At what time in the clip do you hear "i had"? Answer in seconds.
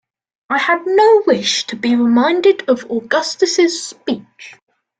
0.49-0.81